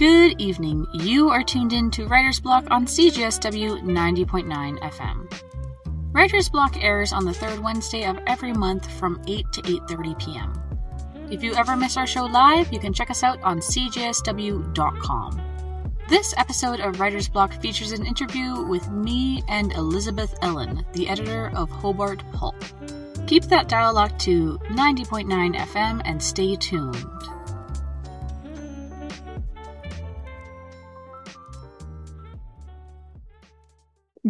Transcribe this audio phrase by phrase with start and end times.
[0.00, 0.86] Good evening.
[0.94, 5.30] You are tuned in to Writer's Block on CJSW 90.9 FM.
[6.14, 10.54] Writer's Block airs on the third Wednesday of every month from 8 to 8:30 p.m.
[11.30, 15.42] If you ever miss our show live, you can check us out on cjsw.com.
[16.08, 21.52] This episode of Writer's Block features an interview with me and Elizabeth Ellen, the editor
[21.54, 22.56] of Hobart Pulp.
[23.26, 27.04] Keep that dial locked to 90.9 FM and stay tuned.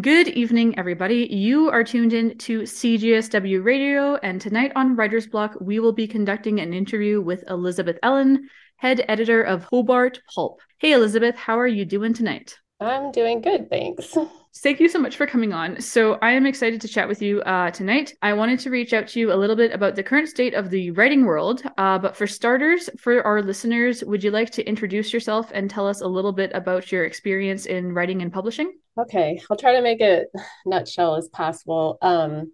[0.00, 1.26] Good evening, everybody.
[1.26, 6.06] You are tuned in to CJSW Radio, and tonight on Writer's Block, we will be
[6.06, 10.60] conducting an interview with Elizabeth Ellen, head editor of Hobart Pulp.
[10.78, 12.56] Hey, Elizabeth, how are you doing tonight?
[12.78, 14.16] I'm doing good, thanks.
[14.58, 15.80] Thank you so much for coming on.
[15.80, 18.14] So, I am excited to chat with you uh, tonight.
[18.22, 20.70] I wanted to reach out to you a little bit about the current state of
[20.70, 21.62] the writing world.
[21.78, 25.86] Uh, but for starters, for our listeners, would you like to introduce yourself and tell
[25.86, 28.72] us a little bit about your experience in writing and publishing?
[28.98, 30.28] Okay, I'll try to make it
[30.66, 31.98] nutshell as possible.
[32.02, 32.52] Um,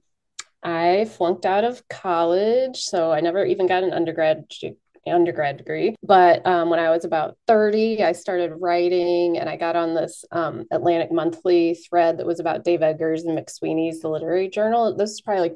[0.63, 4.45] I flunked out of college, so I never even got an undergrad
[5.07, 5.95] undergrad degree.
[6.03, 10.25] But um, when I was about 30, I started writing and I got on this
[10.33, 14.95] um, Atlantic Monthly thread that was about Dave Eggers and McSweeney's The Literary Journal.
[14.97, 15.55] This is probably like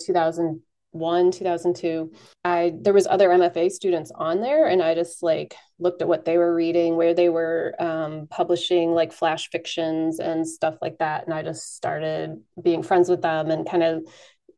[0.93, 2.13] 2001, 2002.
[2.45, 6.25] I there was other MFA students on there and I just like looked at what
[6.25, 11.25] they were reading, where they were um, publishing like flash fictions and stuff like that.
[11.25, 14.03] And I just started being friends with them and kind of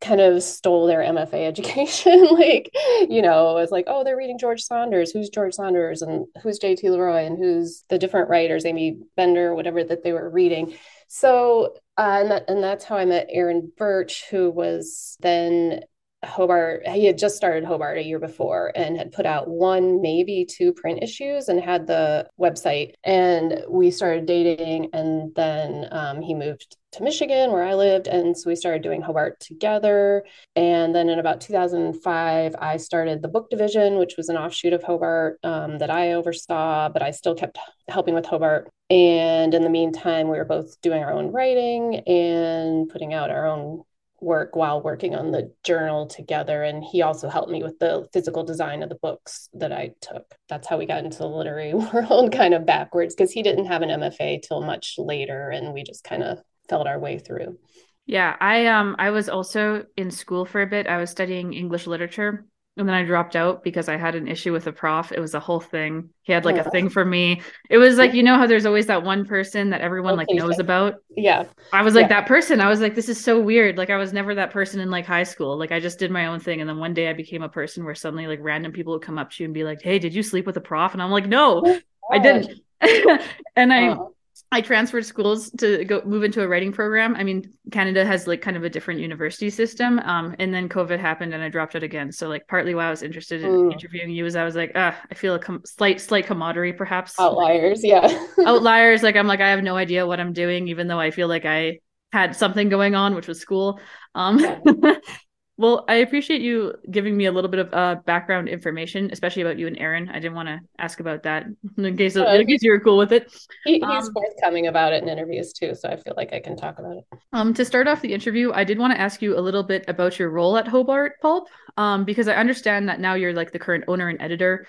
[0.00, 2.26] kind of stole their MFA education.
[2.32, 2.70] like,
[3.08, 5.12] you know, it's like, oh, they're reading George Saunders.
[5.12, 6.02] Who's George Saunders?
[6.02, 6.90] And who's J.T.
[6.90, 7.24] Leroy?
[7.24, 10.74] And who's the different writers, Aimee Bender, whatever that they were reading.
[11.06, 15.82] So, uh, and, that, and that's how I met Aaron Burch, who was then
[16.24, 20.44] Hobart, he had just started Hobart a year before and had put out one, maybe
[20.44, 22.94] two print issues and had the website.
[23.02, 24.90] And we started dating.
[24.92, 28.06] And then um, he moved to Michigan where I lived.
[28.06, 30.24] And so we started doing Hobart together.
[30.54, 34.84] And then in about 2005, I started the book division, which was an offshoot of
[34.84, 37.58] Hobart um, that I oversaw, but I still kept
[37.88, 38.70] helping with Hobart.
[38.90, 43.46] And in the meantime, we were both doing our own writing and putting out our
[43.46, 43.82] own
[44.22, 46.62] work while working on the journal together.
[46.62, 50.24] And he also helped me with the physical design of the books that I took.
[50.48, 53.82] That's how we got into the literary world kind of backwards because he didn't have
[53.82, 56.38] an MFA till much later and we just kind of
[56.68, 57.58] felt our way through.
[58.06, 60.86] Yeah, I um I was also in school for a bit.
[60.86, 62.46] I was studying English literature
[62.78, 65.12] and then I dropped out because I had an issue with a prof.
[65.12, 66.08] It was a whole thing.
[66.22, 66.70] He had like a oh.
[66.70, 67.42] thing for me.
[67.68, 70.42] It was like you know how there's always that one person that everyone okay, like
[70.42, 70.94] knows about.
[71.14, 71.44] Yeah.
[71.72, 72.20] I was like yeah.
[72.20, 72.60] that person.
[72.62, 73.76] I was like this is so weird.
[73.76, 75.58] Like I was never that person in like high school.
[75.58, 77.84] Like I just did my own thing and then one day I became a person
[77.84, 80.14] where suddenly like random people would come up to you and be like, "Hey, did
[80.14, 82.58] you sleep with a prof?" And I'm like, "No, oh, I didn't."
[83.54, 84.14] and I oh.
[84.50, 87.14] I transferred schools to go move into a writing program.
[87.16, 89.98] I mean, Canada has like kind of a different university system.
[90.00, 92.12] Um, and then COVID happened and I dropped it again.
[92.12, 93.72] So like partly why I was interested in mm.
[93.72, 97.18] interviewing you is I was like, ah, I feel a com- slight, slight camaraderie perhaps.
[97.18, 97.82] Outliers.
[97.82, 98.26] Yeah.
[98.46, 99.02] Outliers.
[99.02, 101.46] Like I'm like, I have no idea what I'm doing, even though I feel like
[101.46, 101.78] I
[102.12, 103.80] had something going on, which was school.
[104.14, 104.58] Um, yeah.
[105.58, 109.58] Well, I appreciate you giving me a little bit of uh, background information, especially about
[109.58, 110.08] you and Aaron.
[110.08, 111.44] I didn't want to ask about that
[111.76, 113.30] in case, in case you were cool with it.
[113.64, 116.56] He, he's um, forthcoming about it in interviews too, so I feel like I can
[116.56, 117.04] talk about it.
[117.34, 119.84] Um, to start off the interview, I did want to ask you a little bit
[119.88, 123.58] about your role at Hobart Pulp, um, because I understand that now you're like the
[123.58, 124.66] current owner and editor.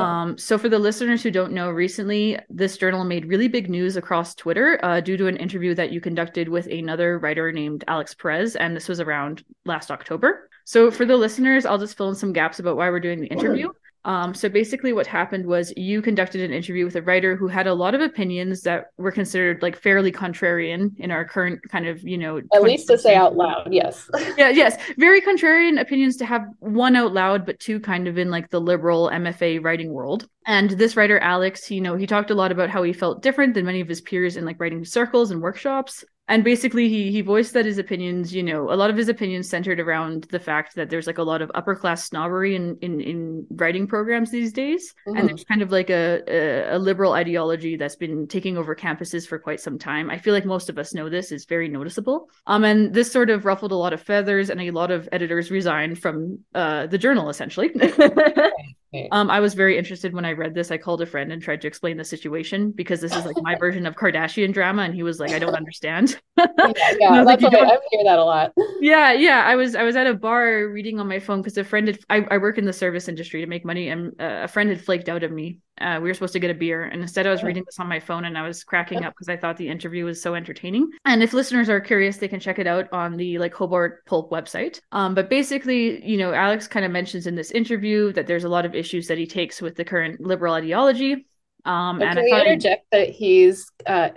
[0.00, 3.96] Um, so for the listeners who don't know, recently this journal made really big news
[3.96, 8.12] across Twitter uh, due to an interview that you conducted with another writer named Alex
[8.12, 10.50] Perez, and this was around last October.
[10.64, 13.28] So for the listeners, I'll just fill in some gaps about why we're doing the
[13.28, 13.68] interview.
[14.04, 17.66] Um, so basically, what happened was you conducted an interview with a writer who had
[17.66, 22.02] a lot of opinions that were considered like fairly contrarian in our current kind of,
[22.02, 24.10] you know, at least to say out loud, yes.
[24.36, 28.30] yeah, yes, very contrarian opinions to have one out loud, but two kind of in
[28.30, 30.28] like the liberal MFA writing world.
[30.46, 33.54] And this writer, Alex, you know, he talked a lot about how he felt different
[33.54, 37.20] than many of his peers in like writing circles and workshops and basically he he
[37.20, 40.74] voiced that his opinions you know a lot of his opinions centered around the fact
[40.74, 44.52] that there's like a lot of upper class snobbery in in, in writing programs these
[44.52, 44.94] days.
[45.06, 45.18] Mm-hmm.
[45.18, 49.26] and there's kind of like a, a, a liberal ideology that's been taking over campuses
[49.26, 50.10] for quite some time.
[50.10, 52.28] I feel like most of us know this is very noticeable.
[52.46, 55.50] Um and this sort of ruffled a lot of feathers and a lot of editors
[55.50, 57.70] resigned from uh the journal essentially
[59.10, 60.70] Um, I was very interested when I read this.
[60.70, 63.54] I called a friend and tried to explain the situation because this is like my
[63.58, 67.42] version of Kardashian drama, and he was like, "I don't understand." yeah, yeah I, like,
[67.42, 68.52] I, I hear that a lot.
[68.80, 69.44] Yeah, yeah.
[69.46, 71.98] I was I was at a bar reading on my phone because a friend had.
[72.10, 74.84] I, I work in the service industry to make money, and uh, a friend had
[74.84, 77.30] flaked out of me uh, we were supposed to get a beer, and instead I
[77.30, 79.68] was reading this on my phone, and I was cracking up because I thought the
[79.68, 80.90] interview was so entertaining.
[81.04, 84.30] And if listeners are curious, they can check it out on the like Hobart Pulp
[84.30, 84.80] website.
[84.92, 88.48] Um, but basically, you know, Alex kind of mentions in this interview that there's a
[88.48, 91.26] lot of issues that he takes with the current liberal ideology
[91.64, 94.10] um, and can we interject that he's uh,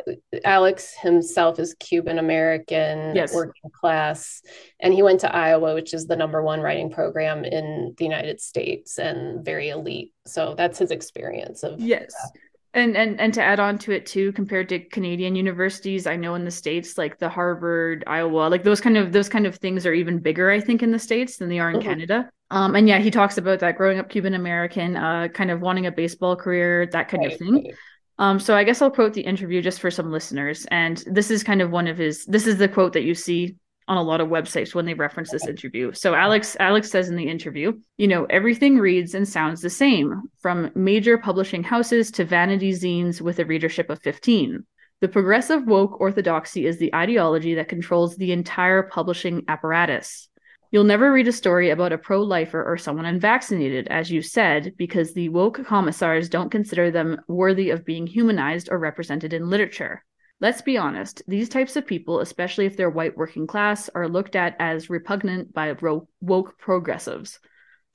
[0.43, 3.33] Alex himself is Cuban American, yes.
[3.33, 4.41] working class,
[4.81, 8.41] and he went to Iowa, which is the number one writing program in the United
[8.41, 10.13] States and very elite.
[10.25, 12.13] So that's his experience of yes.
[12.13, 12.41] That.
[12.73, 16.35] And, and and to add on to it too, compared to Canadian universities, I know
[16.35, 19.85] in the states like the Harvard, Iowa, like those kind of those kind of things
[19.85, 21.87] are even bigger, I think, in the states than they are in mm-hmm.
[21.87, 22.29] Canada.
[22.49, 25.85] Um, and yeah, he talks about that growing up Cuban American, uh, kind of wanting
[25.85, 27.53] a baseball career, that kind right, of thing.
[27.53, 27.75] Right.
[28.19, 30.65] Um, so I guess I'll quote the interview just for some listeners.
[30.71, 33.57] And this is kind of one of his, this is the quote that you see
[33.87, 35.93] on a lot of websites when they reference this interview.
[35.93, 40.23] So Alex Alex says in the interview, you know, everything reads and sounds the same,
[40.39, 44.65] from major publishing houses to vanity zines with a readership of 15.
[44.99, 50.27] The progressive woke orthodoxy is the ideology that controls the entire publishing apparatus.
[50.77, 54.75] You'll never read a story about a pro lifer or someone unvaccinated, as you said,
[54.77, 60.03] because the woke commissars don't consider them worthy of being humanized or represented in literature.
[60.39, 64.35] Let's be honest, these types of people, especially if they're white working class, are looked
[64.35, 65.75] at as repugnant by
[66.21, 67.39] woke progressives.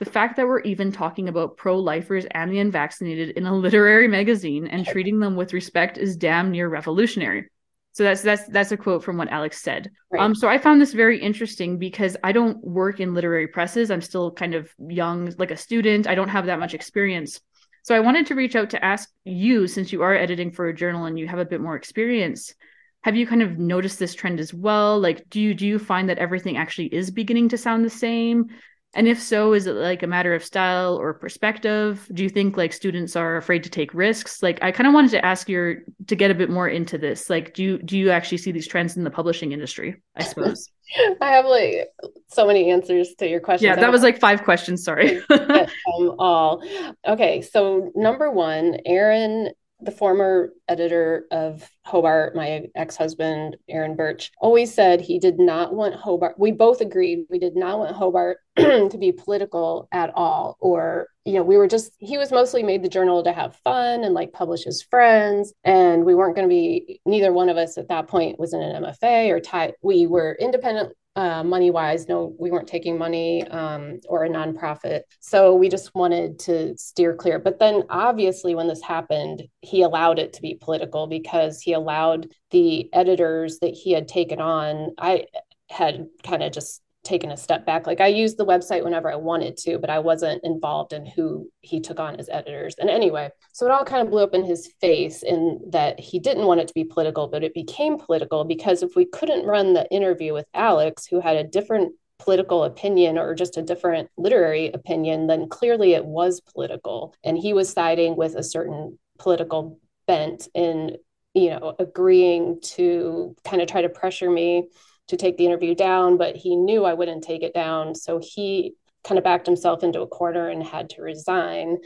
[0.01, 4.09] The fact that we're even talking about pro lifers and the unvaccinated in a literary
[4.09, 7.49] magazine and treating them with respect is damn near revolutionary.
[7.93, 9.91] So that's that's that's a quote from what Alex said.
[10.11, 10.23] Right.
[10.23, 13.91] Um, so I found this very interesting because I don't work in literary presses.
[13.91, 16.07] I'm still kind of young, like a student.
[16.07, 17.41] I don't have that much experience.
[17.83, 20.75] So I wanted to reach out to ask you, since you are editing for a
[20.75, 22.55] journal and you have a bit more experience,
[23.03, 24.99] have you kind of noticed this trend as well?
[24.99, 28.47] Like, do you do you find that everything actually is beginning to sound the same?
[28.95, 32.07] And if so, is it like a matter of style or perspective?
[32.13, 34.43] Do you think like students are afraid to take risks?
[34.43, 35.77] Like I kind of wanted to ask your
[36.09, 37.31] to get a bit more into this.
[37.31, 40.69] Like do you do you actually see these trends in the publishing industry, I suppose?
[41.23, 41.89] I have like
[42.29, 43.67] so many answers to your questions.
[43.67, 45.23] Yeah, that was like five questions, sorry.
[45.31, 46.63] um, all.
[47.07, 49.53] Okay, so number 1, Aaron
[49.85, 55.75] the former editor of Hobart, my ex husband, Aaron Burch, always said he did not
[55.75, 56.39] want Hobart.
[56.39, 60.57] We both agreed we did not want Hobart to be political at all.
[60.61, 64.05] Or, you know, we were just, he was mostly made the journal to have fun
[64.05, 65.53] and like publish his friends.
[65.65, 68.63] And we weren't going to be, neither one of us at that point was in
[68.63, 69.75] an MFA or tied.
[69.83, 72.09] We were independent uh, money wise.
[72.09, 75.03] No, we weren't taking money um, or a nonprofit.
[75.21, 77.39] So we just wanted to steer clear.
[77.39, 82.29] But then obviously, when this happened, he allowed it to be political because he allowed
[82.51, 84.95] the editors that he had taken on.
[84.99, 85.27] I
[85.71, 87.87] had kind of just taken a step back.
[87.87, 91.51] Like I used the website whenever I wanted to, but I wasn't involved in who
[91.61, 92.75] he took on as editors.
[92.79, 96.19] And anyway, so it all kind of blew up in his face in that he
[96.19, 99.73] didn't want it to be political, but it became political because if we couldn't run
[99.73, 104.71] the interview with Alex, who had a different political opinion or just a different literary
[104.71, 107.15] opinion, then clearly it was political.
[107.25, 110.99] And he was siding with a certain political bent in,
[111.35, 114.69] you know, agreeing to kind of try to pressure me
[115.09, 117.95] to take the interview down, but he knew I wouldn't take it down.
[117.95, 118.75] So he
[119.05, 121.79] kind of backed himself into a corner and had to resign.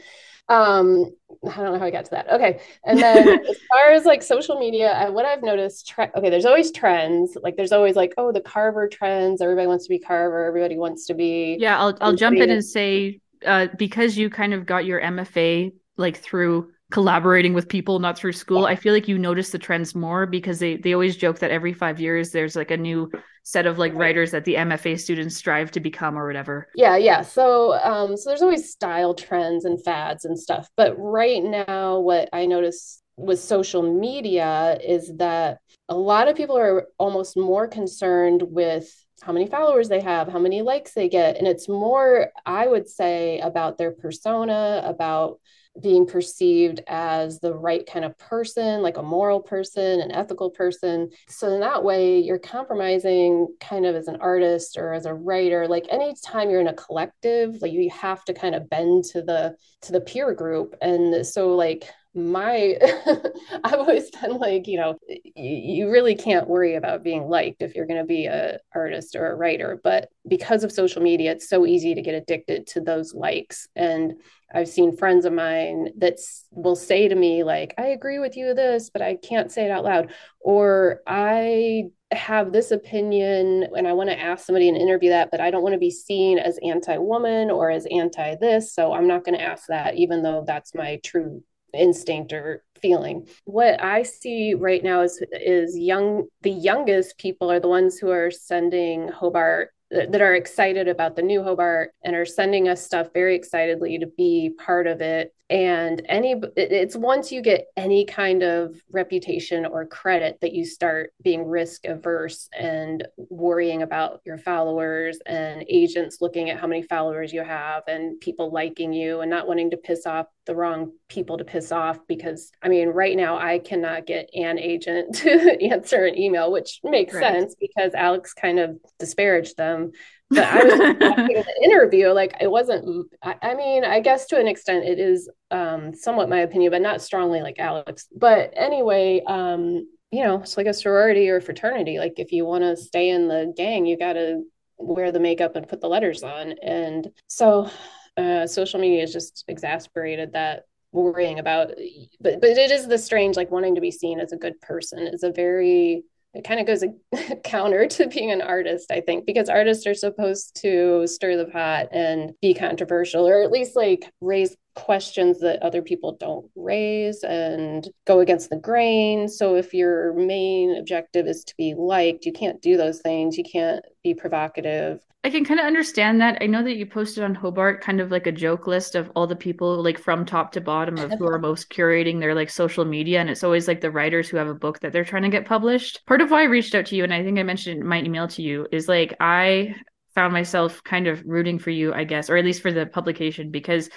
[0.49, 1.11] Um,
[1.45, 2.31] I don't know how I got to that.
[2.31, 2.61] Okay.
[2.85, 6.45] And then as far as like social media, I, what I've noticed, tre- okay, there's
[6.45, 7.37] always trends.
[7.41, 9.41] Like there's always like, oh, the Carver trends.
[9.41, 10.45] Everybody wants to be Carver.
[10.45, 11.57] Everybody wants to be.
[11.59, 11.77] Yeah.
[11.79, 16.17] I'll, I'll jump in and say, uh, because you kind of got your MFA like
[16.17, 20.25] through collaborating with people not through school i feel like you notice the trends more
[20.25, 23.11] because they they always joke that every five years there's like a new
[23.43, 26.67] set of like writers that the mfa students strive to become or whatever.
[26.75, 27.21] Yeah yeah.
[27.21, 30.69] So um so there's always style trends and fads and stuff.
[30.75, 36.57] But right now what i notice with social media is that a lot of people
[36.57, 41.37] are almost more concerned with how many followers they have, how many likes they get.
[41.37, 45.39] And it's more, I would say, about their persona, about
[45.81, 51.09] being perceived as the right kind of person, like a moral person, an ethical person.
[51.27, 55.67] So in that way, you're compromising kind of as an artist or as a writer.
[55.67, 59.55] Like anytime you're in a collective, like you have to kind of bend to the
[59.81, 60.75] to the peer group.
[60.81, 61.85] And so like
[62.17, 62.75] my
[63.63, 64.97] i've always been like you know
[65.35, 69.31] you really can't worry about being liked if you're going to be a artist or
[69.31, 73.13] a writer but because of social media it's so easy to get addicted to those
[73.13, 74.13] likes and
[74.53, 76.17] i've seen friends of mine that
[76.51, 79.71] will say to me like i agree with you this but i can't say it
[79.71, 81.83] out loud or i
[82.13, 85.61] have this opinion and I want to ask somebody and interview that, but I don't
[85.61, 88.73] want to be seen as anti woman or as anti this.
[88.73, 91.43] So I'm not going to ask that, even though that's my true
[91.73, 93.27] instinct or feeling.
[93.45, 98.09] What I see right now is is young the youngest people are the ones who
[98.09, 103.07] are sending Hobart that are excited about the new Hobart and are sending us stuff
[103.13, 105.33] very excitedly to be part of it.
[105.49, 111.13] And any, it's once you get any kind of reputation or credit that you start
[111.21, 117.31] being risk averse and worrying about your followers and agents looking at how many followers
[117.31, 121.37] you have and people liking you and not wanting to piss off the wrong people
[121.37, 121.97] to piss off.
[122.07, 126.81] Because I mean, right now I cannot get an agent to answer an email, which
[126.83, 127.23] makes right.
[127.23, 129.93] sense because Alex kind of disparaged them
[130.29, 133.07] but I was watching the interview, like it wasn't.
[133.23, 136.81] I, I, mean, I guess to an extent, it is um, somewhat my opinion, but
[136.81, 138.07] not strongly like Alex.
[138.15, 141.99] But anyway, um, you know, it's like a sorority or fraternity.
[141.99, 144.43] Like if you want to stay in the gang, you got to
[144.77, 146.53] wear the makeup and put the letters on.
[146.61, 147.69] And so,
[148.15, 151.71] uh, social media has just exasperated that worrying about.
[152.19, 154.99] But but it is the strange, like wanting to be seen as a good person
[155.07, 156.03] is a very
[156.33, 156.83] it kind of goes
[157.43, 161.89] counter to being an artist, I think, because artists are supposed to stir the pot
[161.91, 167.89] and be controversial or at least like raise questions that other people don't raise and
[168.05, 169.27] go against the grain.
[169.27, 173.37] So if your main objective is to be liked, you can't do those things.
[173.37, 174.99] You can't be provocative.
[175.23, 176.37] I can kind of understand that.
[176.41, 179.25] I know that you posted on Hobart kind of like a joke list of all
[179.25, 182.85] the people like from top to bottom of who are most curating their like social
[182.85, 185.29] media and it's always like the writers who have a book that they're trying to
[185.29, 186.05] get published.
[186.05, 188.27] Part of why I reached out to you and I think I mentioned my email
[188.29, 189.75] to you is like I
[190.13, 193.51] found myself kind of rooting for you, I guess, or at least for the publication
[193.51, 193.89] because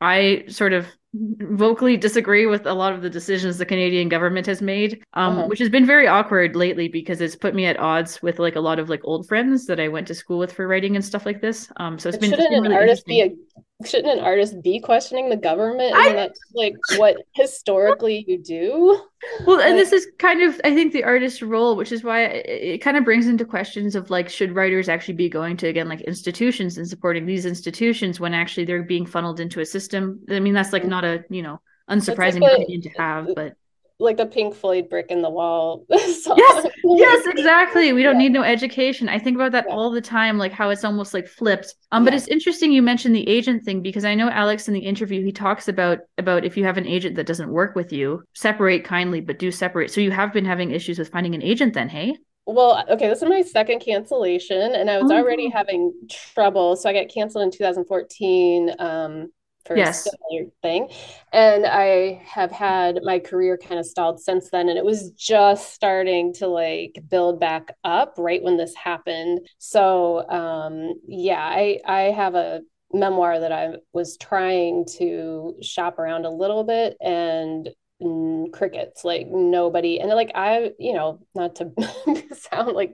[0.00, 4.60] I sort of vocally disagree with a lot of the decisions the Canadian government has
[4.60, 5.46] made, um, uh-huh.
[5.46, 8.60] which has been very awkward lately because it's put me at odds with like a
[8.60, 11.24] lot of like old friends that I went to school with for writing and stuff
[11.24, 11.70] like this.
[11.78, 13.34] Um, so it's but been, shouldn't been really an artist be a
[13.84, 15.94] shouldn't an artist be questioning the government?
[15.94, 19.00] I, that's like what historically you do.
[19.46, 22.46] Well, and this is kind of, I think, the artist's role, which is why it,
[22.46, 25.88] it, kind of brings into questions of like, should writers actually be going to again
[25.88, 30.20] like institutions and supporting these institutions when actually they're being funneled into a system?
[30.30, 33.54] I mean, that's like not a you know unsurprising like opinion to have, but
[34.00, 35.84] like the Pink Floyd brick in the wall.
[35.98, 36.26] Yes,
[36.84, 37.92] yes, exactly.
[37.92, 38.28] We don't yeah.
[38.28, 39.08] need no education.
[39.08, 39.74] I think about that yeah.
[39.74, 41.74] all the time, like how it's almost like flipped.
[41.90, 42.10] Um, yeah.
[42.10, 45.24] but it's interesting you mentioned the agent thing because I know Alex in the interview
[45.24, 48.84] he talks about about if you have an agent that doesn't work with you, separate
[48.84, 49.90] kindly, but do separate.
[49.90, 52.16] So you have been having issues with finding an agent, then, hey?
[52.46, 56.76] Well, okay, this is my second cancellation, and I was oh, already having trouble.
[56.76, 58.74] So I got canceled in 2014.
[58.78, 59.32] Um,
[59.68, 60.04] for yes.
[60.04, 60.88] similar thing.
[61.32, 64.68] And I have had my career kind of stalled since then.
[64.68, 69.46] And it was just starting to like build back up right when this happened.
[69.58, 76.24] So um yeah, I I have a memoir that I was trying to shop around
[76.24, 77.68] a little bit and
[78.52, 81.72] crickets like nobody and like i you know not to
[82.52, 82.92] sound like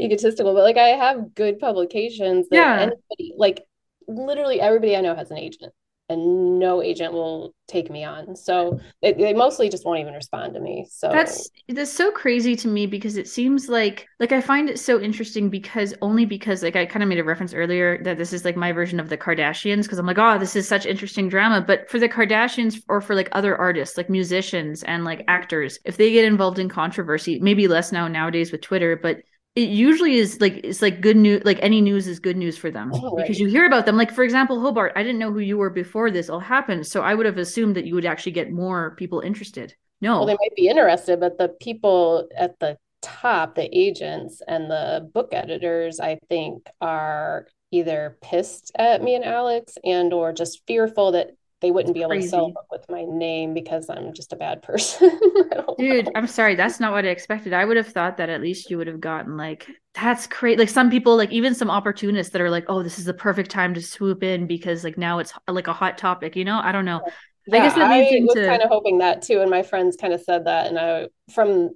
[0.00, 2.80] egotistical but like i have good publications that yeah.
[2.80, 3.62] anybody like
[4.08, 5.72] literally everybody i know has an agent
[6.10, 8.36] and no agent will take me on.
[8.36, 10.86] So they, they mostly just won't even respond to me.
[10.90, 14.78] So that's that's so crazy to me because it seems like like I find it
[14.78, 18.34] so interesting because only because like I kind of made a reference earlier that this
[18.34, 21.30] is like my version of the Kardashians because I'm like oh this is such interesting
[21.30, 25.78] drama but for the Kardashians or for like other artists like musicians and like actors
[25.86, 29.22] if they get involved in controversy maybe less now nowadays with Twitter but
[29.56, 32.70] it usually is like it's like good news like any news is good news for
[32.70, 32.90] them.
[32.92, 35.56] Oh, because you hear about them like for example hobart i didn't know who you
[35.56, 38.50] were before this all happened so i would have assumed that you would actually get
[38.50, 39.74] more people interested.
[40.00, 40.18] No.
[40.18, 45.08] Well they might be interested but the people at the top the agents and the
[45.12, 51.12] book editors i think are either pissed at me and alex and or just fearful
[51.12, 54.36] that they wouldn't be able to sell book with my name because I'm just a
[54.36, 55.18] bad person.
[55.78, 56.12] Dude, know.
[56.14, 56.56] I'm sorry.
[56.56, 57.54] That's not what I expected.
[57.54, 60.58] I would have thought that at least you would have gotten like, that's great.
[60.58, 63.50] Like some people, like even some opportunists that are like, oh, this is the perfect
[63.50, 66.60] time to swoop in because like now it's like a hot topic, you know?
[66.62, 67.00] I don't know.
[67.46, 69.40] Yeah, I guess that I was kind of hoping that too.
[69.40, 70.66] And my friends kind of said that.
[70.66, 71.70] And I, from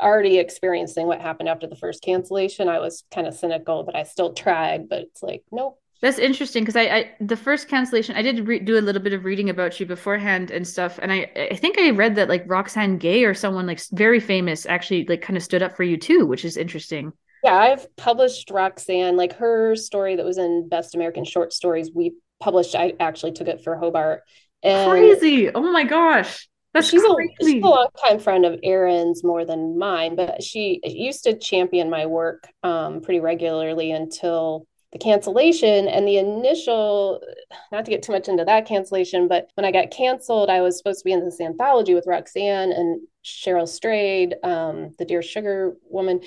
[0.00, 4.04] already experiencing what happened after the first cancellation, I was kind of cynical, but I
[4.04, 4.88] still tried.
[4.88, 8.58] But it's like, nope, that's interesting because I, I, the first cancellation I did re-
[8.58, 11.78] do a little bit of reading about you beforehand and stuff, and I I think
[11.78, 15.42] I read that like Roxane Gay or someone like very famous actually like kind of
[15.42, 17.12] stood up for you too, which is interesting.
[17.42, 21.90] Yeah, I've published Roxane like her story that was in Best American Short Stories.
[21.94, 22.74] We published.
[22.74, 24.22] I actually took it for Hobart.
[24.62, 25.50] And crazy!
[25.50, 27.34] Oh my gosh, that's she's crazy.
[27.40, 31.88] a she's a longtime friend of Aaron's more than mine, but she used to champion
[31.88, 37.20] my work um, pretty regularly until the cancellation and the initial
[37.70, 40.78] not to get too much into that cancellation but when i got canceled i was
[40.78, 45.76] supposed to be in this anthology with roxane and cheryl strayed um, the dear sugar
[45.90, 46.20] woman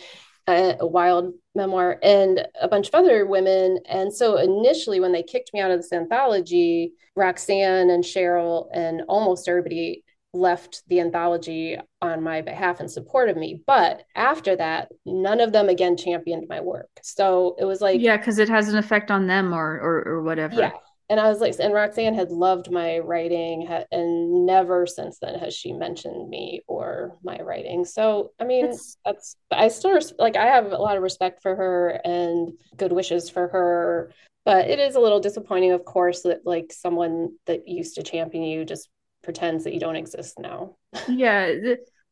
[0.48, 3.80] a, a wild memoir and a bunch of other women.
[3.88, 9.02] And so initially when they kicked me out of this anthology roxane and cheryl and
[9.08, 10.04] almost everybody
[10.38, 13.62] left the anthology on my behalf in support of me.
[13.66, 16.90] But after that, none of them again championed my work.
[17.02, 20.22] So it was like Yeah, because it has an effect on them or or, or
[20.22, 20.56] whatever.
[20.56, 20.72] Yeah.
[21.10, 25.54] And I was like, and Roxane had loved my writing, and never since then has
[25.54, 27.86] she mentioned me or my writing.
[27.86, 31.56] So, I mean, that's, that's I still like, I have a lot of respect for
[31.56, 34.12] her and good wishes for her
[34.48, 38.44] but it is a little disappointing of course that like someone that used to champion
[38.46, 38.88] you just
[39.28, 40.78] pretends that you don't exist now.
[41.10, 41.54] yeah.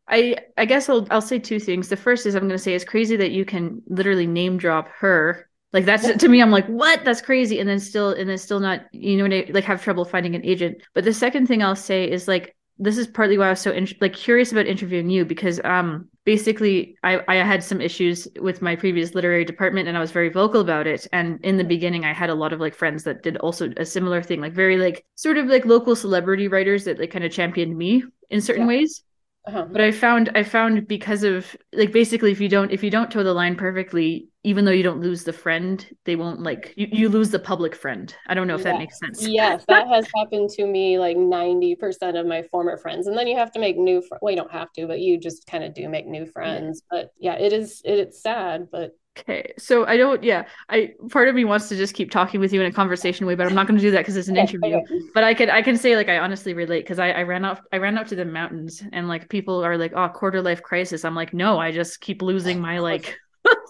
[0.06, 1.88] I I guess I'll I'll say two things.
[1.88, 4.90] The first is I'm going to say it's crazy that you can literally name drop
[5.00, 5.50] her.
[5.72, 7.06] Like that's to me I'm like what?
[7.06, 10.36] That's crazy and then still and then still not you know like have trouble finding
[10.36, 10.80] an agent.
[10.94, 13.72] But the second thing I'll say is like this is partly why I was so
[13.72, 18.62] in- like curious about interviewing you because um basically I I had some issues with
[18.62, 21.08] my previous literary department and I was very vocal about it.
[21.14, 23.86] And in the beginning I had a lot of like friends that did also a
[23.86, 27.32] similar thing like very like sort of like local celebrity writers that like kind of
[27.32, 28.68] championed me in certain yeah.
[28.68, 29.04] ways
[29.48, 29.68] uh-huh.
[29.72, 33.12] But I found I found because of like basically if you don't if you don't
[33.12, 36.88] toe the line perfectly, even though you don't lose the friend, they won't like you,
[36.92, 38.16] you lose the public friend.
[38.28, 39.28] I don't know if that makes sense.
[39.28, 43.06] yes, that has happened to me like 90% of my former friends.
[43.06, 45.20] And then you have to make new fr- well, you don't have to, but you
[45.20, 46.82] just kind of do make new friends.
[46.92, 47.00] Yeah.
[47.00, 50.22] But yeah, it is it, it's sad, but Okay, so I don't.
[50.24, 53.26] Yeah, I part of me wants to just keep talking with you in a conversation
[53.26, 54.82] way, but I'm not going to do that because it's an interview.
[55.14, 57.62] But I could I can say like I honestly relate because I I ran out
[57.72, 61.06] I ran out to the mountains and like people are like oh quarter life crisis.
[61.06, 63.18] I'm like no, I just keep losing my like.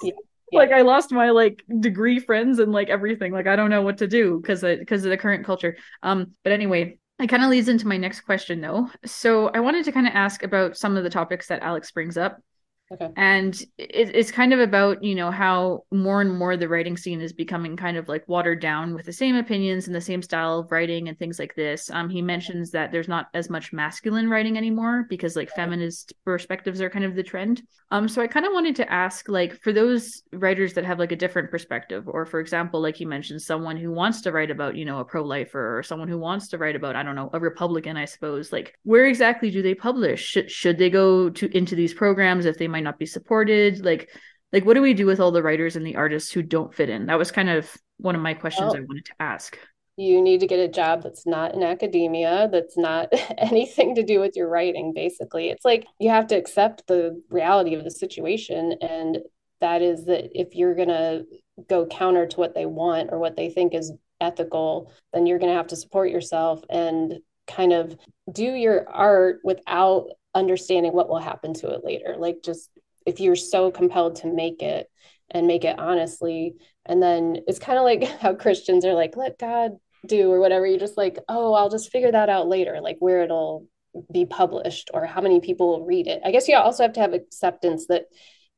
[0.01, 0.13] yeah.
[0.51, 0.59] Yeah.
[0.59, 3.31] like I lost my like degree friends and like everything.
[3.31, 5.77] Like I don't know what to do because because of the current culture.
[6.03, 8.89] Um, but anyway, it kind of leads into my next question though.
[9.05, 12.17] So I wanted to kind of ask about some of the topics that Alex brings
[12.17, 12.39] up.
[12.95, 13.13] Okay.
[13.17, 17.21] And it, it's kind of about, you know, how more and more the writing scene
[17.21, 20.59] is becoming kind of like watered down with the same opinions and the same style
[20.59, 21.91] of writing and things like this.
[21.91, 26.81] Um, he mentions that there's not as much masculine writing anymore because like feminist perspectives
[26.81, 27.63] are kind of the trend.
[27.91, 31.11] Um, so I kind of wanted to ask, like, for those writers that have like
[31.11, 34.75] a different perspective, or for example, like you mentioned, someone who wants to write about,
[34.75, 37.39] you know, a pro-lifer or someone who wants to write about, I don't know, a
[37.39, 40.25] Republican, I suppose, like where exactly do they publish?
[40.25, 43.83] Should, should they go to into these programs if they might not be supported.
[43.83, 44.09] Like
[44.53, 46.89] like what do we do with all the writers and the artists who don't fit
[46.89, 47.07] in?
[47.07, 49.57] That was kind of one of my questions i wanted to ask.
[49.95, 54.19] you need to get a job that's not in academia that's not anything to do
[54.19, 55.49] with your writing basically.
[55.49, 59.19] It's like you have to accept the reality of the situation and
[59.61, 61.25] that is that if you're going to
[61.69, 65.51] go counter to what they want or what they think is ethical then you're going
[65.51, 67.15] to have to support yourself and
[67.47, 67.97] kind of
[68.31, 72.15] do your art without understanding what will happen to it later.
[72.17, 72.69] Like just
[73.05, 74.87] if you're so compelled to make it
[75.31, 76.55] and make it honestly.
[76.85, 79.71] And then it's kind of like how christians are like let god
[80.05, 80.65] do or whatever.
[80.65, 83.67] You're just like oh i'll just figure that out later like where it'll
[84.11, 86.21] be published or how many people will read it.
[86.25, 88.05] I guess you also have to have acceptance that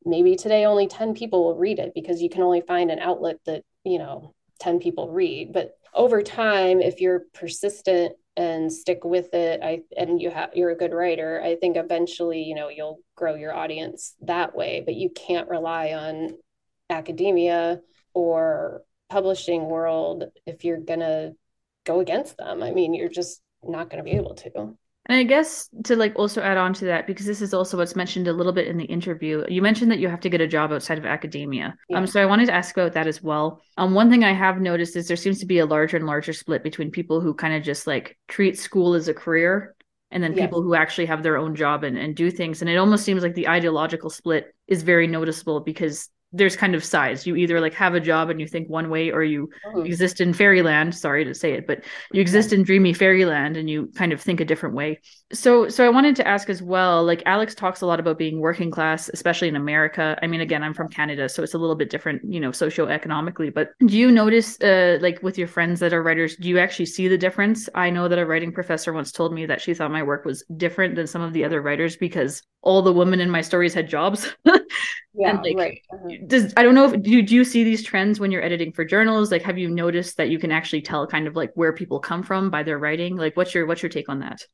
[0.04, 3.38] maybe today only 10 people will read it because you can only find an outlet
[3.46, 5.54] that you know 10 people read.
[5.54, 9.62] But over time if you're persistent and stick with it.
[9.64, 11.42] I and you have you're a good writer.
[11.44, 15.94] I think eventually you know you'll grow your audience that way but you can't rely
[15.94, 16.38] on
[16.90, 17.82] academia
[18.14, 21.34] or publishing world if you're going to
[21.86, 22.64] go against them.
[22.64, 24.50] I mean you're just not going to be able to
[25.08, 27.96] and I guess to like also add on to that, because this is also what's
[27.96, 30.48] mentioned a little bit in the interview, you mentioned that you have to get a
[30.48, 31.76] job outside of academia.
[31.90, 31.98] Yeah.
[31.98, 33.62] Um, so I wanted to ask about that as well.
[33.78, 36.34] Um, one thing I have noticed is there seems to be a larger and larger
[36.34, 39.76] split between people who kind of just like treat school as a career
[40.12, 42.62] and then people who actually have their own job and, and do things.
[42.62, 46.84] And it almost seems like the ideological split is very noticeable because there's kind of
[46.84, 47.26] sides.
[47.26, 49.82] You either like have a job and you think one way, or you oh.
[49.82, 50.94] exist in fairyland.
[50.94, 54.42] Sorry to say it, but you exist in dreamy fairyland and you kind of think
[54.42, 55.00] a different way.
[55.32, 57.04] So, so I wanted to ask as well.
[57.04, 60.18] Like Alex talks a lot about being working class, especially in America.
[60.22, 63.54] I mean, again, I'm from Canada, so it's a little bit different, you know, socioeconomically.
[63.54, 66.88] But do you notice, uh, like with your friends that are writers, do you actually
[66.88, 67.70] see the difference?
[67.74, 70.44] I know that a writing professor once told me that she thought my work was
[70.58, 73.88] different than some of the other writers because all the women in my stories had
[73.88, 74.36] jobs.
[75.18, 75.82] yeah, and, like, right.
[75.92, 78.72] Uh-huh does I don't know if do, do you see these trends when you're editing
[78.72, 79.32] for journals?
[79.32, 82.24] Like, have you noticed that you can actually tell kind of like where people come
[82.24, 83.16] from by their writing?
[83.16, 84.46] Like, what's your what's your take on that?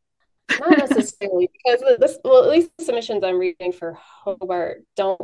[0.59, 5.19] Not necessarily, because this, well, at least the submissions I'm reading for Hobart don't,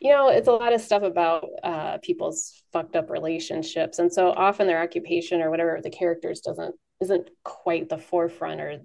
[0.00, 4.30] you know, it's a lot of stuff about uh, people's fucked up relationships, and so
[4.30, 8.78] often their occupation or whatever the characters doesn't isn't quite the forefront, or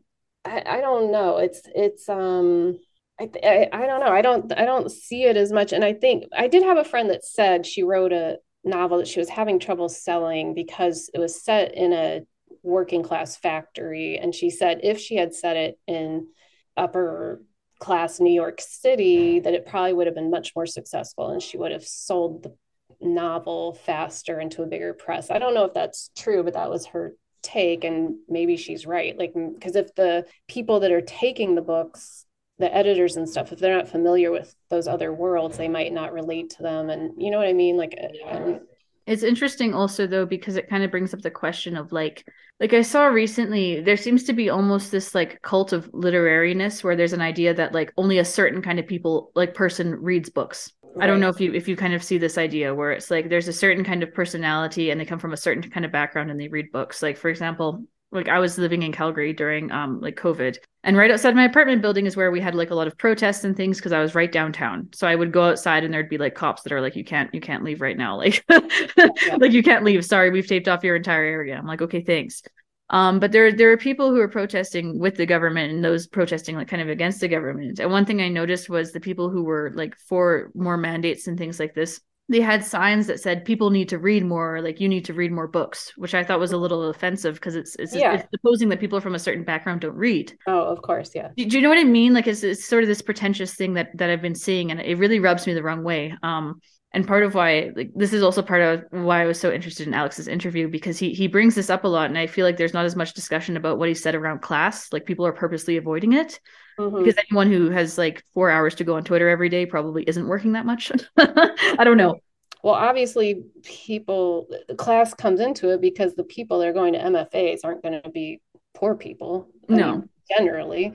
[0.44, 1.38] I, I don't know.
[1.38, 2.80] It's it's um.
[3.20, 4.12] I, I I don't know.
[4.12, 6.84] I don't I don't see it as much, and I think I did have a
[6.84, 11.20] friend that said she wrote a novel that she was having trouble selling because it
[11.20, 12.22] was set in a
[12.64, 14.18] working class factory.
[14.18, 16.28] And she said if she had set it in
[16.76, 17.44] upper
[17.80, 21.58] class New York City, that it probably would have been much more successful and she
[21.58, 22.56] would have sold the
[23.02, 25.30] novel faster into a bigger press.
[25.30, 27.84] I don't know if that's true, but that was her take.
[27.84, 29.18] And maybe she's right.
[29.18, 32.25] Like, because if the people that are taking the books,
[32.58, 36.14] the editors and stuff, if they're not familiar with those other worlds, they might not
[36.14, 36.90] relate to them.
[36.90, 37.78] And you know what I mean?
[37.78, 38.60] Like, uh, um,
[39.08, 42.26] it's interesting also though because it kind of brings up the question of like
[42.60, 46.96] like I saw recently there seems to be almost this like cult of literariness where
[46.96, 50.72] there's an idea that like only a certain kind of people like person reads books.
[50.82, 51.04] Right.
[51.04, 53.30] I don't know if you if you kind of see this idea where it's like
[53.30, 56.32] there's a certain kind of personality and they come from a certain kind of background
[56.32, 57.04] and they read books.
[57.04, 60.58] Like for example, like I was living in Calgary during um like COVID.
[60.84, 63.44] And right outside my apartment building is where we had like a lot of protests
[63.44, 64.90] and things because I was right downtown.
[64.94, 67.34] So I would go outside and there'd be like cops that are like, you can't,
[67.34, 68.16] you can't leave right now.
[68.26, 69.36] Like, yeah.
[69.38, 70.06] like you can't leave.
[70.06, 71.56] Sorry, we've taped off your entire area.
[71.56, 72.42] I'm like, okay, thanks.
[72.90, 76.56] Um, but there there are people who are protesting with the government and those protesting
[76.56, 77.80] like kind of against the government.
[77.80, 81.38] And one thing I noticed was the people who were like for more mandates and
[81.38, 84.90] things like this they had signs that said people need to read more like you
[84.90, 87.96] need to read more books which i thought was a little offensive because it's it's,
[87.96, 88.14] yeah.
[88.14, 90.36] it's, supposing that people from a certain background don't read.
[90.48, 91.30] Oh of course yeah.
[91.38, 92.14] Do, do you know what i mean?
[92.14, 94.98] Like it's, it's sort of this pretentious thing that that i've been seeing and it
[94.98, 96.14] really rubs me the wrong way.
[96.24, 96.60] Um
[96.96, 99.86] and part of why like this is also part of why I was so interested
[99.86, 102.56] in Alex's interview because he he brings this up a lot and I feel like
[102.56, 104.92] there's not as much discussion about what he said around class.
[104.94, 106.40] Like people are purposely avoiding it.
[106.80, 107.06] Mm-hmm.
[107.06, 110.28] because anyone who has like 4 hours to go on Twitter every day probably isn't
[110.28, 110.92] working that much.
[111.18, 112.16] I don't know.
[112.64, 117.60] Well obviously people class comes into it because the people that are going to MFAs
[117.64, 118.42] aren't going to be
[118.74, 119.50] poor people.
[119.70, 119.92] I no.
[119.92, 120.94] mean, generally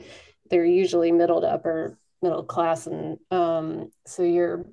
[0.49, 4.67] they're usually middle to upper middle class and um so you're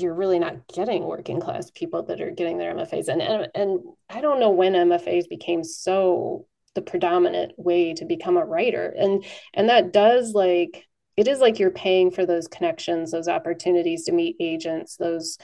[0.00, 3.08] you're really not getting working class people that are getting their MFAs.
[3.08, 3.80] And, and, and
[4.10, 8.94] I don't know when MFAs became so the predominant way to become a writer.
[8.98, 14.04] And, and that does like, it is like you're paying for those connections, those opportunities
[14.04, 15.38] to meet agents, those,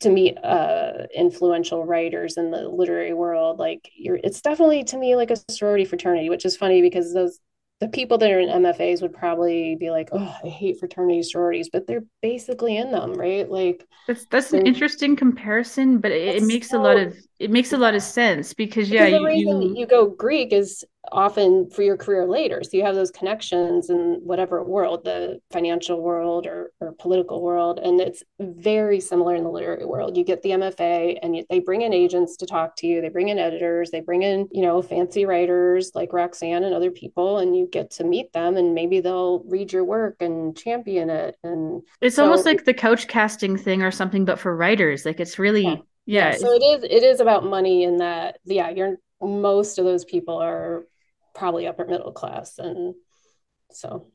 [0.00, 5.16] to meet uh, influential writers in the literary world like you're it's definitely to me
[5.16, 7.40] like a sorority fraternity which is funny because those
[7.80, 11.68] the people that are in MFAs would probably be like, "Oh, I hate fraternity sororities,"
[11.72, 13.48] but they're basically in them, right?
[13.48, 17.50] Like that's that's an interesting comparison, but it, it makes so, a lot of it
[17.50, 19.80] makes a lot of sense because yeah, because the you, reason you...
[19.80, 22.62] you go Greek is often for your career later.
[22.62, 27.78] So you have those connections in whatever world, the financial world or, or political world.
[27.78, 30.16] And it's very similar in the literary world.
[30.16, 33.00] You get the MFA and you, they bring in agents to talk to you.
[33.00, 36.90] They bring in editors, they bring in, you know, fancy writers like Roxane and other
[36.90, 41.10] people, and you get to meet them and maybe they'll read your work and champion
[41.10, 41.36] it.
[41.42, 45.04] And it's so, almost like the couch casting thing or something, but for writers.
[45.04, 45.76] Like it's really yeah.
[46.08, 50.06] Yeah, so it is it is about money in that yeah you're most of those
[50.06, 50.86] people are
[51.34, 52.94] probably upper middle class and
[53.70, 54.06] so.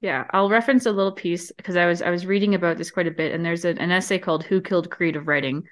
[0.00, 3.06] Yeah i'll reference a little piece because i was i was reading about this quite
[3.06, 5.64] a bit and there's a, an essay called who killed creative writing?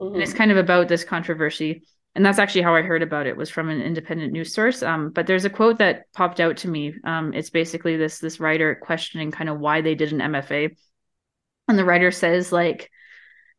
[0.00, 0.14] Mm-hmm.
[0.14, 1.82] and it's kind of about this controversy
[2.14, 5.10] and that's actually how i heard about it was from an independent news source um,
[5.10, 8.76] but there's a quote that popped out to me um, it's basically this this writer
[8.76, 10.76] questioning kind of why they did an mfa
[11.66, 12.88] and the writer says like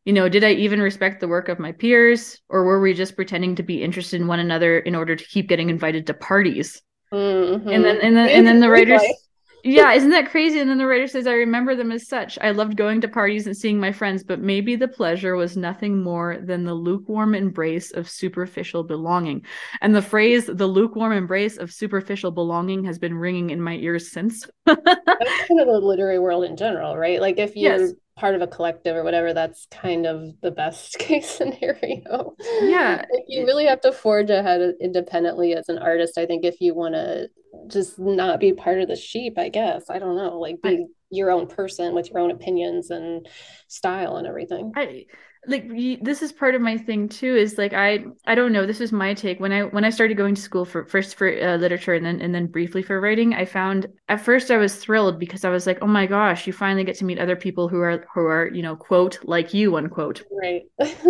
[0.10, 3.15] you know, did I even respect the work of my peers, or were we just
[3.15, 6.82] pretending to be interested in one another in order to keep getting invited to parties?
[7.13, 7.69] Mm-hmm.
[7.69, 9.04] And then and then and then the writers
[9.63, 10.60] Yeah, isn't that crazy?
[10.60, 12.39] And then the writer says, I remember them as such.
[12.41, 16.02] I loved going to parties and seeing my friends, but maybe the pleasure was nothing
[16.02, 19.45] more than the lukewarm embrace of superficial belonging.
[19.82, 24.10] And the phrase, the lukewarm embrace of superficial belonging, has been ringing in my ears
[24.10, 24.50] since.
[24.65, 27.19] That's kind of the literary world in general, right?
[27.19, 31.00] Like if you're yes part of a collective or whatever, that's kind of the best
[31.00, 32.36] case scenario.
[32.64, 33.04] Yeah.
[33.12, 36.18] like you really have to forge ahead independently as an artist.
[36.18, 37.30] I think if you want to
[37.68, 39.90] just not be part of the sheep, I guess.
[39.90, 40.78] I don't know, like be I,
[41.10, 43.28] your own person with your own opinions and
[43.68, 44.74] style and everything.
[44.76, 45.06] I
[45.47, 45.69] like
[46.02, 48.91] this is part of my thing too is like i i don't know this is
[48.91, 49.39] my take.
[49.39, 52.19] When i when i started going to school for first for uh, literature and then
[52.21, 55.65] and then briefly for writing i found at first i was thrilled because i was
[55.65, 58.49] like oh my gosh you finally get to meet other people who are who are
[58.54, 60.23] you know quote like you unquote.
[60.41, 60.63] Right.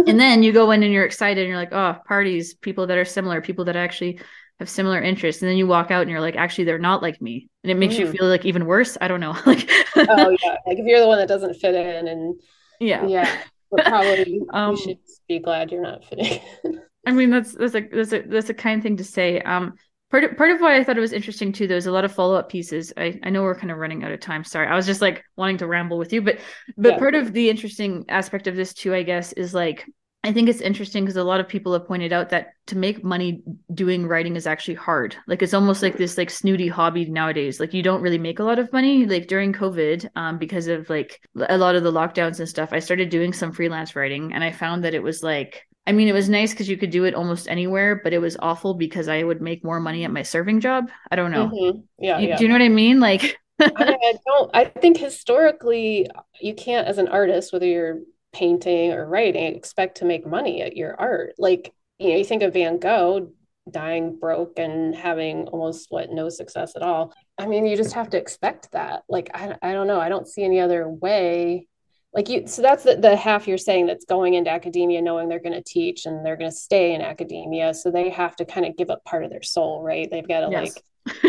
[0.06, 2.98] And then you go in and you're excited and you're like oh parties people that
[2.98, 4.20] are similar people that actually
[4.60, 5.42] have similar interests.
[5.42, 7.48] And then you walk out and you're like actually they're not like me.
[7.64, 8.00] And it makes Mm.
[8.00, 8.98] you feel like even worse?
[9.02, 9.36] I don't know.
[9.46, 9.70] Like
[10.08, 12.40] Oh yeah, like if you're the one that doesn't fit in, and
[12.80, 13.06] yeah.
[13.06, 13.30] Yeah,
[13.72, 16.40] but probably Um, you should be glad you're not fitting.
[17.06, 19.42] I mean, that's that's a that's a that's a kind thing to say.
[19.42, 19.74] Um,
[20.12, 21.68] part of, part of why I thought it was interesting too.
[21.68, 22.94] There's a lot of follow up pieces.
[22.98, 24.44] I I know we're kind of running out of time.
[24.44, 26.40] Sorry, I was just like wanting to ramble with you, but
[26.78, 27.00] but Yeah.
[27.00, 29.86] part of the interesting aspect of this too, I guess, is like
[30.24, 33.04] I think it's interesting because a lot of people have pointed out that to make
[33.06, 33.42] money
[33.74, 35.16] doing writing is actually hard.
[35.28, 37.60] Like it's almost like this like snooty hobby nowadays.
[37.60, 39.06] Like you don't really make a lot of money.
[39.06, 42.80] Like during COVID, um, because of like a lot of the lockdowns and stuff, I
[42.80, 46.14] started doing some freelance writing and I found that it was like I mean, it
[46.14, 49.24] was nice because you could do it almost anywhere, but it was awful because I
[49.24, 50.92] would make more money at my serving job.
[51.10, 51.48] I don't know.
[51.48, 51.84] Mhm.
[51.98, 52.38] Yeah, You- yeah.
[52.38, 53.00] Do you know what I mean?
[53.00, 54.52] Like, I mean, I don't.
[54.54, 56.08] I think historically,
[56.42, 58.02] you can't, as an artist, whether you're
[58.34, 61.36] painting or writing, expect to make money at your art.
[61.38, 63.32] Like, you know, you think of Van Gogh
[63.70, 67.14] dying broke and having almost what no success at all.
[67.38, 69.04] I mean, you just have to expect that.
[69.08, 70.00] Like, I, I don't know.
[70.00, 71.68] I don't see any other way.
[72.12, 75.40] Like you, so that's the, the half you're saying that's going into academia, knowing they're
[75.40, 77.74] going to teach and they're going to stay in academia.
[77.74, 80.10] So they have to kind of give up part of their soul, right?
[80.10, 80.76] They've got to Yes.
[80.76, 81.24] like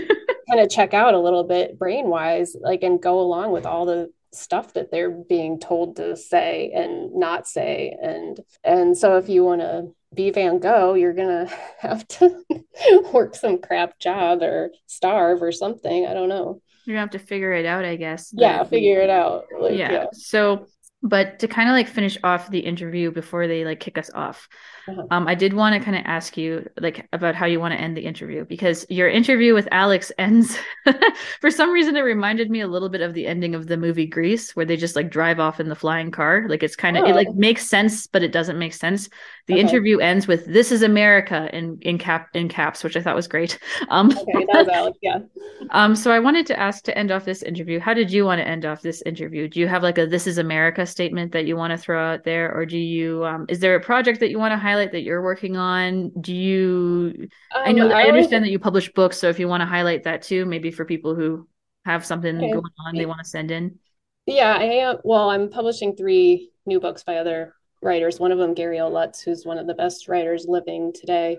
[0.48, 3.84] kind of check out a little bit brain wise, like, and go along with all
[3.84, 7.96] the stuff that they're being told to say and not say.
[8.00, 11.14] And, and so if you want to be Van Gogh, you're
[11.48, 12.44] to have to
[13.12, 16.06] work some crap job or starve or something.
[16.06, 16.60] I don't know.
[16.84, 18.32] you're gonna have to figure it out, I guess.
[18.32, 18.62] Yeah.
[18.64, 19.46] Figure it out.
[19.58, 19.92] Like, yeah.
[19.92, 20.06] yeah.
[20.12, 20.66] So,
[21.02, 24.48] but to kind of like finish off the interview before they like kick us off,
[24.88, 25.06] Uh-huh.
[25.10, 27.80] um, I did want to kind of ask you like about how you want to
[27.80, 30.58] end the interview because your interview with Alex ends.
[31.40, 34.06] for some reason, it reminded me a little bit of the ending of the movie
[34.06, 36.46] Grease, where they just like drive off in the flying car.
[36.48, 37.34] Like it's kind of it like Oh.
[37.34, 39.08] makes sense, but it doesn't make sense.
[39.46, 39.60] The Okay.
[39.60, 43.28] interview ends with "This is America" in in cap in caps, which I thought was
[43.28, 43.58] great.
[43.88, 44.44] Um, Okay.
[44.46, 44.98] That was Alex.
[45.02, 45.18] Yeah.
[45.70, 48.40] um, so I wanted to ask to end off this interview, how did you want
[48.40, 49.48] to end off this interview?
[49.48, 52.24] Do you have like a "This is America" statement that you want to throw out
[52.24, 53.24] there, or do you?
[53.24, 56.10] Um, is there a project that you want to highlight that you're working on?
[56.20, 57.28] Do you?
[57.54, 59.66] I know Um, I would- understand that you publish books, so if you want to
[59.66, 61.48] highlight that too, maybe for people who
[61.86, 62.50] have something Okay.
[62.52, 63.78] going on they want to send in.
[64.26, 64.96] Yeah, I am.
[65.02, 68.20] Well, I'm publishing three new books by other writers.
[68.20, 68.90] One of them, Gary L.
[68.90, 71.38] Lutz, who's one of the best writers living today.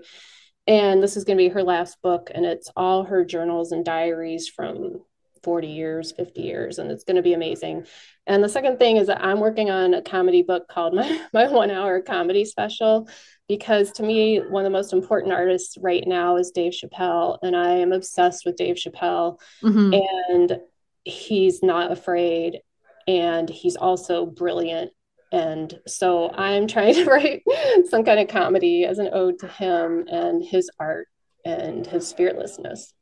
[0.66, 3.84] And this is going to be her last book, and it's all her journals and
[3.84, 5.02] diaries from
[5.42, 7.86] 40 years, 50 years, and it's going to be amazing.
[8.26, 11.48] And the second thing is that I'm working on a comedy book called my, my
[11.48, 13.08] One Hour Comedy Special,
[13.48, 17.56] because to me, one of the most important artists right now is Dave Chappelle, and
[17.56, 20.00] I am obsessed with Dave Chappelle Mhm.
[20.30, 20.60] and
[21.04, 22.60] he's not afraid
[23.08, 24.92] and he's also brilliant
[25.32, 27.42] and so i'm trying to write
[27.90, 31.08] some kind of comedy as an ode to him and his art
[31.44, 32.94] and his fearlessness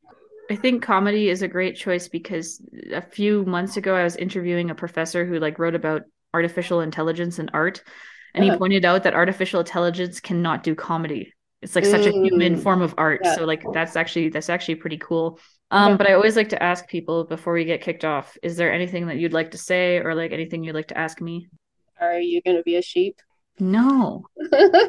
[0.51, 2.61] I think comedy is a great choice because
[2.93, 6.03] a few months ago I was interviewing a professor who like wrote about
[6.35, 7.83] artificial intelligence and art
[8.35, 8.59] and he Uh-huh.
[8.59, 11.33] pointed out that artificial intelligence cannot do comedy.
[11.63, 12.63] It's like such a human Mm.
[12.63, 13.21] form of art.
[13.25, 13.35] Yeah.
[13.35, 15.39] So like that's actually that's actually pretty cool.
[15.71, 15.99] Um Okay.
[15.99, 19.07] but I always like to ask people before we get kicked off, is there anything
[19.07, 21.49] that you'd like to say or like anything you'd like to ask me?
[22.01, 23.21] are you going to be a sheep
[23.61, 24.25] No.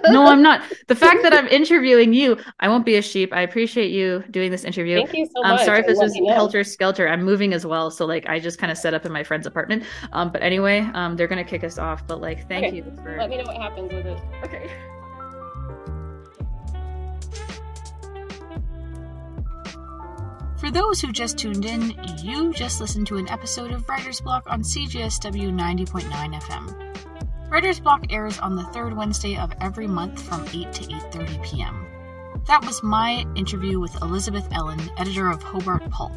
[0.09, 0.63] No, I'm not.
[0.87, 3.33] The fact that I'm interviewing you, I won't be a sheep.
[3.33, 4.97] I appreciate you doing this interview.
[4.97, 7.07] thank you so I'm much sorry if this let was me helter skelter.
[7.07, 9.45] I'm moving as well, so like I just kind of set up in my friend's
[9.45, 9.83] apartment.
[10.13, 12.05] Um, but anyway, um, they're gonna kick us off.
[12.07, 12.77] But like, thank Okay.
[12.77, 13.17] you for.
[13.17, 14.69] let me know what happens with it Okay.
[20.57, 24.43] For those who just tuned in, you just listened to an episode of Writer's Block
[24.47, 26.87] on CJSW 90.9 FM.
[27.51, 31.85] Writer's Block airs on the third Wednesday of every month from 8 to 8:30 p.m.
[32.47, 36.13] That was my interview with Elizabeth Ellen, editor of Hobart Pulp.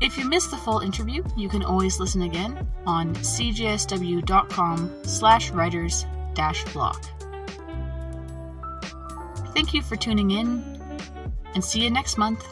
[0.00, 6.06] If you missed the full interview, you can always listen again on cjsw.com slash writers
[6.34, 7.00] dash block.
[9.54, 10.80] Thank you for tuning in,
[11.54, 12.44] and see you next month.